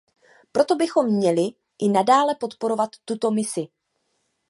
[0.51, 1.47] Proto bychom měli
[1.79, 3.67] i nadále podporovat tuto misi.